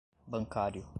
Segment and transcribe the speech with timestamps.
[0.27, 0.83] bancário